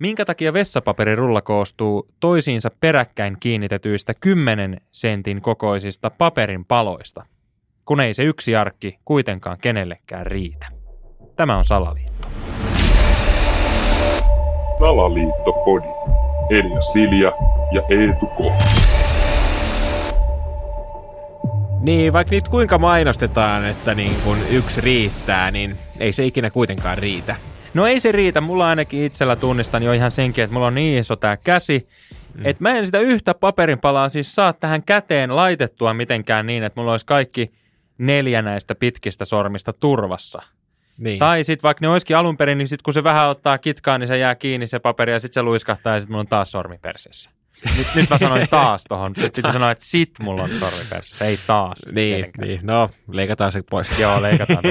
[0.00, 7.26] Minkä takia vessapaperirulla koostuu toisiinsa peräkkäin kiinnitetyistä 10 sentin kokoisista paperin paloista,
[7.84, 10.66] kun ei se yksi arkki kuitenkaan kenellekään riitä?
[11.36, 12.28] Tämä on Salaliitto.
[14.78, 15.88] Salaliittopodi.
[16.50, 17.32] Elia Silja
[17.72, 18.38] ja Eetu K.
[21.80, 26.98] Niin, vaikka niitä kuinka mainostetaan, että niin kun yksi riittää, niin ei se ikinä kuitenkaan
[26.98, 27.36] riitä.
[27.74, 30.98] No ei se riitä, mulla ainakin itsellä tunnistan jo ihan senkin, että mulla on niin
[30.98, 31.88] iso tää käsi,
[32.34, 32.46] mm.
[32.46, 36.92] että mä en sitä yhtä paperinpalaa siis saa tähän käteen laitettua mitenkään niin, että mulla
[36.92, 37.50] olisi kaikki
[37.98, 40.42] neljä näistä pitkistä sormista turvassa.
[40.98, 41.18] Niin.
[41.18, 44.08] Tai sitten vaikka ne olisikin alun perin, niin sitten kun se vähän ottaa kitkaa, niin
[44.08, 46.78] se jää kiinni se paperi ja sitten se luiskahtaa ja sitten mulla on taas sormi
[46.78, 47.30] perseessä.
[47.76, 49.12] Nyt, nyt mä sanoin taas tohon.
[49.16, 51.78] Sitten sit sanoin, että sit mulla on sormi perseessä, ei taas.
[51.92, 53.98] Niin, niin, no leikataan se pois.
[53.98, 54.62] Joo, leikataan.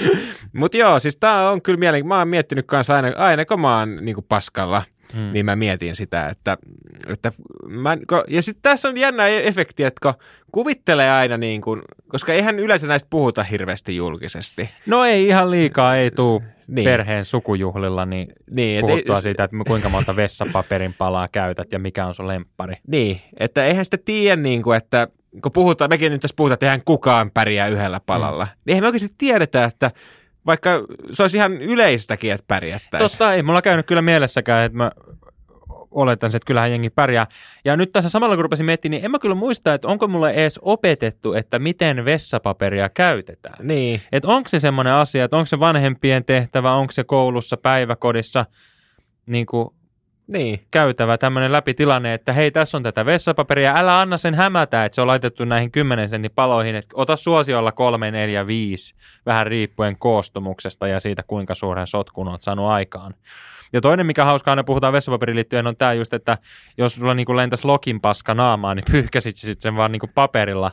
[0.52, 2.16] Mutta joo, siis tää on kyllä mielenkiintoinen.
[2.16, 4.82] Mä oon miettinyt kanssa aina, aina kun mä oon niinku paskalla,
[5.14, 5.32] Mm.
[5.32, 6.58] niin mä mietin sitä, että,
[7.06, 7.32] että
[7.68, 7.96] mä,
[8.28, 10.14] ja sitten tässä on jännä e- efekti, että
[10.52, 14.68] kuvittelee aina niin kuin, koska eihän yleensä näistä puhuta hirveästi julkisesti.
[14.86, 16.84] No ei ihan liikaa, ei tuu niin.
[16.84, 21.78] Perheen sukujuhlilla, niin, Niin, et puhuttua ei- siitä, että kuinka monta vessapaperin palaa käytät ja
[21.78, 22.74] mikä on sun lemppari.
[22.86, 25.08] Niin, että eihän sitä tiedä, niin kuin, että
[25.42, 28.50] kun puhutaan, mekin nyt tässä puhutaan, että eihän kukaan pärjää yhdellä palalla, mm.
[28.64, 29.90] niin eihän me oikeasti tiedetä, että
[30.46, 33.10] vaikka se olisi ihan yleistäkin, että pärjättäisiin.
[33.10, 34.90] Totta ei, mulla käynyt kyllä mielessäkään, että mä
[35.90, 37.26] oletan, että kyllähän jengi pärjää.
[37.64, 40.30] Ja nyt tässä samalla kun rupesin miettimään, niin en mä kyllä muista, että onko mulle
[40.30, 43.68] edes opetettu, että miten vessapaperia käytetään.
[43.68, 48.44] Niin, Että onko se semmoinen asia, että onko se vanhempien tehtävä, onko se koulussa, päiväkodissa
[49.26, 49.68] niin kuin
[50.32, 54.94] niin, käytävä tämmöinen läpitilanne, että hei, tässä on tätä vessapaperia, älä anna sen hämätä, että
[54.94, 58.94] se on laitettu näihin 10 sentin paloihin, että ota suosiolla 3, 4, 5,
[59.26, 63.14] vähän riippuen koostumuksesta ja siitä, kuinka suuren sotkun olet saanut aikaan.
[63.72, 66.38] Ja toinen, mikä hauskaa aina puhutaan vessapaperiin liittyen, on tämä just, että
[66.78, 70.70] jos sulla niin lentäisi lokin paska naamaan, niin pyyhkäsit sit sen vaan niin paperilla.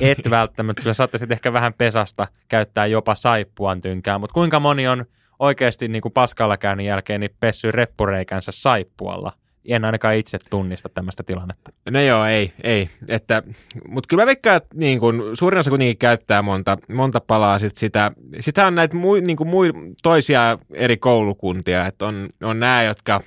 [0.00, 5.04] Et välttämättä, sillä saattaisit ehkä vähän pesasta käyttää jopa saippuan tynkää, mutta kuinka moni on
[5.38, 9.32] oikeasti niin kuin paskalla käynnin jälkeen niin pessy reppureikänsä saippualla.
[9.68, 11.70] En ainakaan itse tunnista tämmöistä tilannetta.
[11.90, 12.88] no joo, ei, ei.
[13.08, 13.42] Että,
[13.88, 17.76] mutta kyllä mä veikkaan, että niin kun, suurin osa kuitenkin käyttää monta, monta palaa sit
[17.76, 18.12] sitä.
[18.40, 23.20] Sitä on näitä mui, niin kuin mui, toisia eri koulukuntia, että on, on nämä, jotka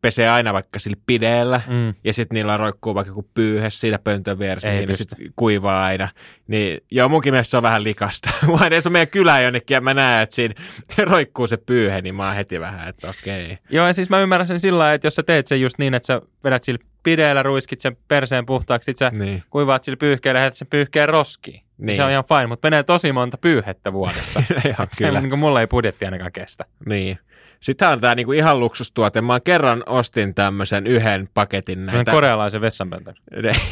[0.00, 1.94] pesee aina vaikka sillä pideellä, Mm.
[2.04, 5.04] ja sitten niillä roikkuu vaikka joku pyyhe siinä pöntön vieressä, ne pysty.
[5.16, 6.08] sit kuivaa aina.
[6.46, 8.30] Niin joo, munkin mielestä se on vähän likasta.
[8.60, 10.54] Mä edes meidän kylään jonnekin ja mä näen, että siinä
[11.10, 13.58] roikkuu se pyyhe, niin mä oon heti vähän, että okei.
[13.70, 15.94] Joo, ja siis mä ymmärrän sen sillä lailla, että jos sä teet sen just niin,
[15.94, 19.42] että sä vedät sillä pideellä, ruiskit sen perseen puhtaaksi, sit sä Niin.
[19.50, 21.54] kuivaat sillä pyyhkeellä ja sen pyyhkeen roskiin.
[21.54, 21.86] Niin.
[21.86, 21.96] Niin.
[21.96, 24.42] Se on ihan fine, mutta menee tosi monta pyyhettä vuodessa.
[24.64, 25.20] Joo, Et se, kyllä.
[25.20, 26.64] niin kuin mulla ei budjetti ainakaan kestä.
[26.86, 27.18] Niin.
[27.60, 29.20] Sitten on tämä niinku ihan luksustuote.
[29.20, 31.92] Mä kerran ostin tämmöisen yhden paketin Näitä...
[31.92, 32.12] näitä.
[32.12, 33.14] korealaisen vessanpöntön.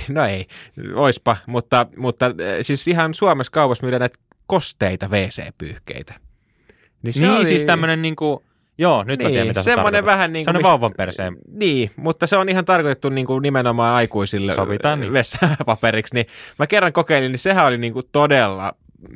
[0.08, 0.46] No ei,
[0.94, 6.14] oispa, mutta, mutta eh, siis ihan Suomessa kaupassa myydään näitä kosteita WC-pyyhkeitä.
[7.02, 8.40] Niin, oli- siis tämmöinen niin kuin,
[8.78, 10.12] joo, nyt mä tiedän mitä se semmoinen tarkoittaa.
[10.16, 10.54] vähän niin kuin...
[10.54, 11.36] Semmoinen vauvan perseen.
[11.48, 15.12] Niin, mutta se on ihan tarkoitettu niin kuin nimenomaan aikuisille Sovitaan niin.
[15.18, 16.14] vessapaperiksi.
[16.14, 16.26] Niin
[16.58, 18.74] mä kerran kokeilin, niin sehän oli niin kuin todella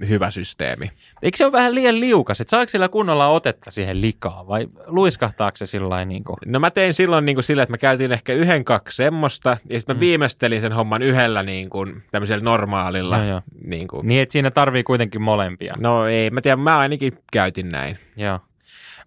[0.09, 0.91] hyvä systeemi.
[1.23, 2.41] Eikö se ole vähän liian liukas?
[2.41, 6.37] Että saako sillä kunnolla otetta siihen likaa vai luiskahtaako se sillä niin kuin?
[6.47, 9.81] No mä tein silloin niin kuin sillä, että mä käytin ehkä yhden, kaksi semmoista, ja
[9.81, 10.01] sitten mä Mm.
[10.01, 13.19] viimeistelin sen homman yhdellä niin kuin, tämmöisellä normaalilla.
[13.19, 13.43] Joo.
[13.65, 14.07] Niin kuin.
[14.09, 15.75] Niin, että siinä tarvii kuitenkin molempia.
[15.79, 17.99] No ei, mä tiedän, mä ainakin käytin näin.
[18.17, 18.39] Joo.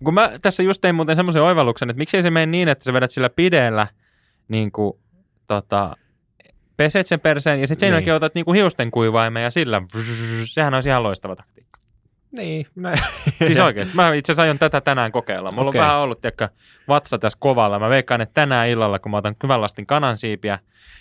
[0.04, 2.94] Kun mä tässä just tein muuten semmoisen oivalluksen, että miksei se mene niin, että sä
[2.94, 3.88] vedät sillä pideellä
[4.48, 4.94] niin kuin,
[5.48, 5.96] tota,
[6.78, 7.94] peset sen perseen ja sitten sen Niin.
[7.94, 9.82] jälkeen otat niin kuin hiusten kuivaimen ja sillä
[10.46, 11.80] sehän olisi ihan loistava taktiikka.
[12.32, 12.90] Niin, no,
[13.48, 13.96] Siis oikeasti.
[13.96, 15.52] Mä itse asiassa aion tätä tänään kokeilla.
[15.52, 15.82] Mulla Okei.
[15.82, 16.50] on vähän ollut tiedätkö,
[16.88, 17.80] vatsa tässä kovalla.
[17.80, 20.60] Mä veikkaan, että tänään illalla, kun mä otan hyvän lastin kanansiipiä,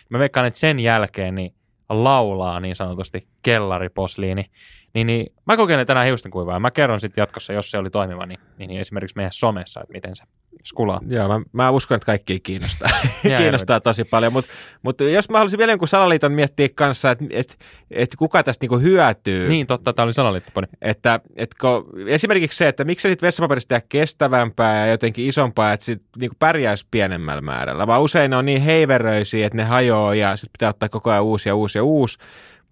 [0.09, 1.55] mä veikkaan, että sen jälkeen niin
[1.89, 4.50] laulaa niin sanotusti kellariposliini.
[4.94, 6.60] Niin, niin mä kokeilen tänään hiusten kuivaa.
[6.60, 9.93] Mä kerron sitten jatkossa, jos se oli toimiva, niin, niin, niin esimerkiksi meidän somessa, että
[9.93, 10.25] miten se
[10.62, 11.00] skulaa.
[11.08, 12.88] Joo, mä, mä uskon, että kaikki kiinnostaa.
[13.38, 17.59] Kiinnostaa tosi paljon, mutta mut jos mä haluaisin vielä jonkun salaliiton miettiä kanssa, että et,
[17.91, 19.48] et kuka tästä niinku hyötyy.
[19.48, 20.66] Niin, totta, tämä oli salaliittopodi.
[20.82, 25.86] Että, et kun, esimerkiksi se, että miksi sit vessapaperista tehdä kestävämpää ja jotenkin isompaa, että
[25.86, 30.36] sit niinku pärjäisi pienemmällä määrällä, vaan usein ne on niin heiveröisiä, että ne hajoaa ja
[30.36, 32.18] sitten pitää ottaa koko ajan uusi ja uusi ja uusi.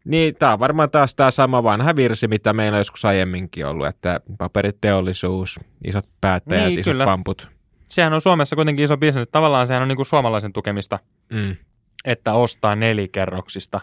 [0.04, 3.86] Niin tämä on varmaan taas tämä sama vanha virsi, mitä meillä on joskus aiemminkin ollut,
[3.86, 7.04] että paperiteollisuus, isot päättäjät, Niin, isot kyllä.
[7.04, 7.48] pamput.
[7.90, 9.28] Sehän on Suomessa kuitenkin iso bisnes.
[9.32, 10.98] Tavallaan sehän on niin kuin suomalaisen tukemista,
[11.32, 11.56] Mm.
[12.04, 13.80] että ostaa nelikerroksista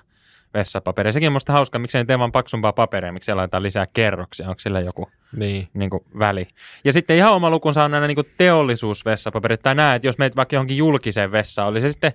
[0.54, 1.12] vessapaperia.
[1.12, 4.80] Sekin on musta hauska, miksei tee vaan paksumpaa paperia, miksi laitetaan lisää kerroksia, onko sillä
[4.80, 5.69] joku Niin.
[5.74, 6.48] niin kuin, väli.
[6.83, 10.56] Ja sitten ihan oma lukunsa on nämä niin kuin teollisuusvessapaperit, tai näet, jos meet vaikka
[10.56, 12.12] johonkin julkiseen vessaan, oli se sitten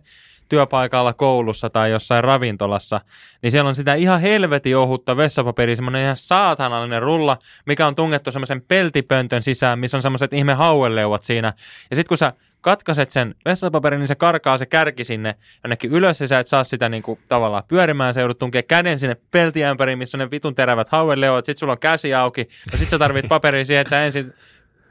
[0.53, 3.01] työpaikalla, koulussa tai jossain ravintolassa,
[3.43, 8.33] niin siellä on sitä ihan helvetin ohutta vessapaperia, semmoinen ihan saatanallinen rulla, mikä on tungettu
[8.33, 11.53] semmoisen peltipöntön sisään, missä on semmoiset ihme haueleuvat siinä.
[11.91, 15.35] Ja sitten kun sä katkaiset sen vessapaperin, niin se karkaa se kärki sinne
[15.65, 18.15] jonnekin ylös ja sä et saa sitä niinku tavallaan pyörimään.
[18.15, 21.47] Sä joudut tunkea käden sinne peltiämpäriin, missä on ne vitun terävät haueleuvat.
[21.47, 22.41] Sitten sulla on käsi auki
[22.73, 24.33] ja sitten sä tarvit paperia siihen, että sä ensin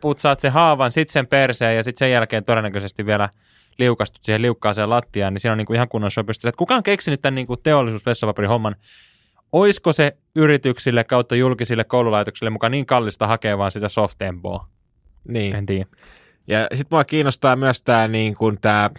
[0.02, 3.30] putsaat sen haavan, sitten sen perseen ja sitten sen jälkeen todennäköisesti vielä
[3.78, 6.50] liukastut siihen liukkaaseen lattiaan, niin siinä on niinku ihan kunnon sopista.
[6.50, 8.76] Että kuka on keksinyt tämän niinku teollisuusvessapaperin homman?
[9.52, 14.68] Oisko se yrityksille kautta julkisille koululaitoksille mukaan niin kallista hakea vaan sitä softempoa?
[15.28, 15.56] niin.
[15.56, 15.86] En tiedä.
[16.48, 18.90] Ja sitten mua kiinnostaa myös tämä niin kuin tää,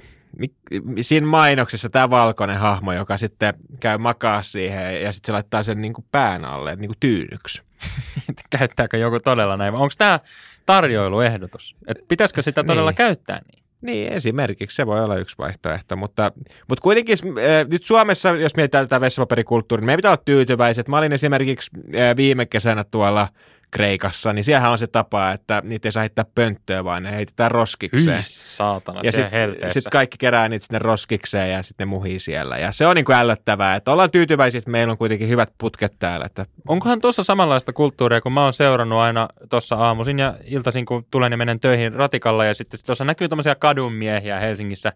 [1.00, 5.80] siinä mainoksessa tämä valkoinen hahmo, joka sitten käy makaa siihen ja sitten se laittaa sen
[5.80, 7.62] niin kuin pään alle niin kuin tyynyksi.
[8.58, 9.74] Käyttääkö joku todella näin?
[9.74, 10.20] Onko tämä
[10.66, 11.76] tarjoiluehdotus?
[11.86, 12.96] Et pitäisikö sitä todella Niin.
[12.96, 13.61] käyttää niin?
[13.82, 16.32] Niin, esimerkiksi se voi olla yksi vaihtoehto, mutta,
[16.68, 20.88] mutta kuitenkin äh, nyt Suomessa, jos mietitään tätä vessapaperikulttuuria, niin meidän pitää olla tyytyväiset.
[20.88, 23.28] Mä olin esimerkiksi äh, viime kesänä tuolla
[23.72, 27.50] Kreikassa, niin siellähän on se tapa, että niitä ei saa heittää pönttöä, vaan ne heitetään
[27.50, 28.16] roskikseen.
[28.16, 32.58] Hyi saatana, ja sitten sit kaikki kerää niitä sinne roskikseen ja sitten ne muhii siellä.
[32.58, 35.92] Ja se on niin kuin ällöttävää, että ollaan tyytyväisiä, että meillä on kuitenkin hyvät putket
[35.98, 36.26] täällä.
[36.26, 41.06] Että Onkohan tuossa samanlaista kulttuuria, kun mä oon seurannut aina tuossa aamuisin ja iltaisin, kun
[41.10, 44.92] tulen ja menen töihin ratikalla ja sitten tuossa näkyy tämmöisiä kadunmiehiä Helsingissä,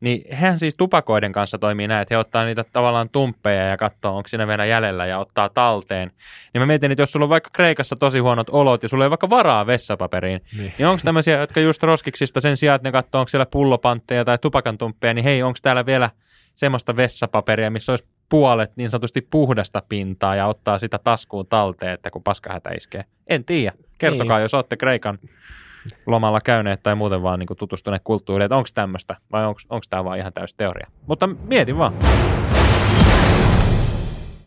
[0.00, 4.16] niin hehän siis tupakoiden kanssa toimii näin, että he ottaa niitä tavallaan tumppeja ja katsoo,
[4.16, 6.10] onko siinä vielä jäljellä ja ottaa talteen.
[6.54, 9.10] Niin mä mietin, että jos sulla on vaikka Kreikassa tosi huonot olot ja sulla ei
[9.10, 13.18] vaikka varaa vessapaperiin, niin, niin onko tämmöisiä, jotka just roskiksista sen sijaan, että ne katsoo,
[13.18, 16.10] onko siellä pullopantteja tai tupakantumppeja, niin hei, onko täällä vielä
[16.54, 22.10] semmoista vessapaperia, missä olisi puolet niin sanotusti puhdasta pintaa ja ottaa sitä taskuun talteen, että
[22.10, 23.04] kun paskahätä iskee.
[23.26, 23.72] En tiedä.
[23.98, 24.42] Kertokaa, Niin.
[24.42, 25.18] jos olette Kreikan
[26.06, 30.18] lomalla käyneet tai muuten vaan niin tutustuneet kulttuuriin, että onko tämmöistä vai onko tämä vaan
[30.18, 30.90] ihan täys teoria.
[31.06, 31.94] Mutta mietin vaan.